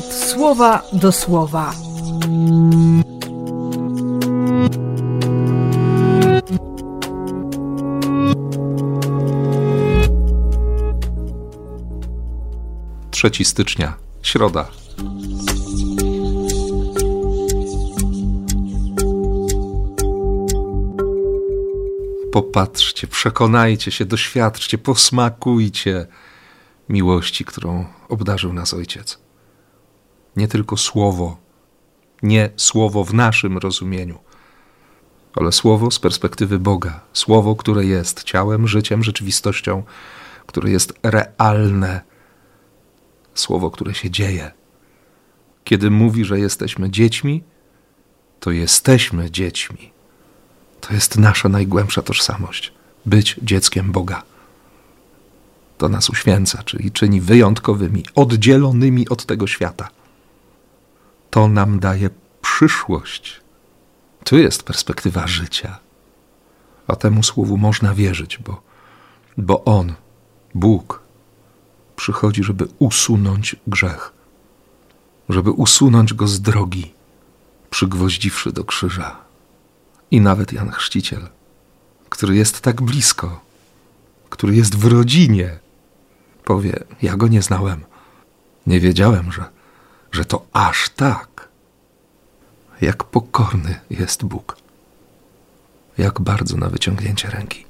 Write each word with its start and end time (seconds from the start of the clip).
słowa 0.00 0.82
do 0.92 1.12
słowa. 1.12 1.74
Trzeci 13.10 13.44
stycznia, 13.44 13.96
środa. 14.22 14.68
Popatrzcie, 22.32 23.06
przekonajcie 23.06 23.90
się, 23.90 24.04
doświadczcie, 24.04 24.78
posmakujcie 24.78 26.06
miłości, 26.88 27.44
którą 27.44 27.84
obdarzył 28.08 28.52
nas 28.52 28.74
Ojciec. 28.74 29.18
Nie 30.36 30.48
tylko 30.48 30.76
słowo, 30.76 31.36
nie 32.22 32.50
słowo 32.56 33.04
w 33.04 33.14
naszym 33.14 33.58
rozumieniu, 33.58 34.18
ale 35.34 35.52
słowo 35.52 35.90
z 35.90 35.98
perspektywy 35.98 36.58
Boga, 36.58 37.00
słowo, 37.12 37.56
które 37.56 37.84
jest 37.84 38.24
ciałem, 38.24 38.68
życiem, 38.68 39.04
rzeczywistością, 39.04 39.82
które 40.46 40.70
jest 40.70 40.92
realne, 41.02 42.00
słowo, 43.34 43.70
które 43.70 43.94
się 43.94 44.10
dzieje. 44.10 44.50
Kiedy 45.64 45.90
mówi, 45.90 46.24
że 46.24 46.38
jesteśmy 46.38 46.90
dziećmi, 46.90 47.42
to 48.40 48.50
jesteśmy 48.50 49.30
dziećmi. 49.30 49.92
To 50.80 50.94
jest 50.94 51.18
nasza 51.18 51.48
najgłębsza 51.48 52.02
tożsamość 52.02 52.72
być 53.06 53.36
dzieckiem 53.42 53.92
Boga. 53.92 54.22
To 55.78 55.88
nas 55.88 56.10
uświęca, 56.10 56.62
czyli 56.62 56.92
czyni 56.92 57.20
wyjątkowymi, 57.20 58.04
oddzielonymi 58.14 59.08
od 59.08 59.26
tego 59.26 59.46
świata. 59.46 59.88
To 61.32 61.48
nam 61.48 61.80
daje 61.80 62.10
przyszłość. 62.42 63.40
Tu 64.24 64.38
jest 64.38 64.62
perspektywa 64.62 65.26
życia. 65.26 65.78
A 66.86 66.96
temu 66.96 67.22
słowu 67.22 67.56
można 67.56 67.94
wierzyć, 67.94 68.38
bo, 68.38 68.62
bo 69.36 69.64
On, 69.64 69.94
Bóg, 70.54 71.02
przychodzi, 71.96 72.42
żeby 72.44 72.68
usunąć 72.78 73.56
grzech, 73.66 74.12
żeby 75.28 75.50
usunąć 75.50 76.14
go 76.14 76.28
z 76.28 76.40
drogi, 76.40 76.94
przygwoździwszy 77.70 78.52
do 78.52 78.64
krzyża. 78.64 79.16
I 80.10 80.20
nawet 80.20 80.52
Jan 80.52 80.70
Chrzciciel, 80.70 81.28
który 82.08 82.36
jest 82.36 82.60
tak 82.60 82.82
blisko, 82.82 83.40
który 84.30 84.56
jest 84.56 84.76
w 84.76 84.84
rodzinie, 84.84 85.58
powie: 86.44 86.84
Ja 87.02 87.16
go 87.16 87.28
nie 87.28 87.42
znałem. 87.42 87.84
Nie 88.66 88.80
wiedziałem, 88.80 89.32
że, 89.32 89.61
że 90.12 90.24
to 90.24 90.46
aż 90.52 90.88
tak. 90.88 91.48
Jak 92.80 93.04
pokorny 93.04 93.80
jest 93.90 94.24
Bóg. 94.24 94.56
Jak 95.98 96.20
bardzo 96.20 96.56
na 96.56 96.68
wyciągnięcie 96.68 97.30
ręki. 97.30 97.64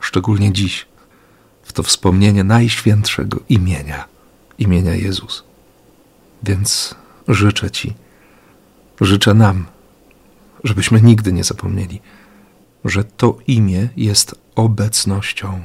Szczególnie 0.00 0.52
dziś, 0.52 0.86
w 1.62 1.72
to 1.72 1.82
wspomnienie 1.82 2.44
najświętszego 2.44 3.40
imienia, 3.48 4.04
imienia 4.58 4.94
Jezus. 4.94 5.44
Więc 6.42 6.94
życzę 7.28 7.70
Ci, 7.70 7.94
życzę 9.00 9.34
nam, 9.34 9.66
żebyśmy 10.64 11.02
nigdy 11.02 11.32
nie 11.32 11.44
zapomnieli, 11.44 12.00
że 12.84 13.04
to 13.04 13.38
imię 13.46 13.88
jest 13.96 14.34
obecnością. 14.54 15.64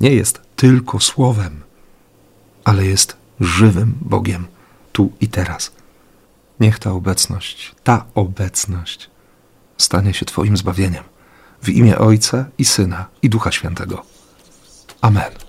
Nie 0.00 0.10
jest 0.14 0.40
tylko 0.56 1.00
słowem, 1.00 1.62
ale 2.64 2.86
jest 2.86 3.17
żywym 3.40 3.94
Bogiem 4.00 4.46
tu 4.92 5.12
i 5.20 5.28
teraz. 5.28 5.72
Niech 6.60 6.78
ta 6.78 6.90
obecność, 6.90 7.74
ta 7.84 8.04
obecność 8.14 9.10
stanie 9.78 10.14
się 10.14 10.26
Twoim 10.26 10.56
zbawieniem. 10.56 11.04
W 11.62 11.68
imię 11.68 11.98
Ojca 11.98 12.44
i 12.58 12.64
Syna 12.64 13.06
i 13.22 13.28
Ducha 13.30 13.52
Świętego. 13.52 14.02
Amen. 15.00 15.47